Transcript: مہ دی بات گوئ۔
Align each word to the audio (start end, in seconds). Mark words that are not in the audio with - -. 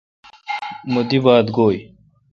مہ 0.91 1.01
دی 1.09 1.17
بات 1.25 1.45
گوئ۔ 1.55 1.79